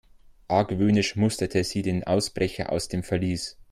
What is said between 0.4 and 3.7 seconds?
Argwöhnisch musterte sie den Ausbrecher aus dem Verlies.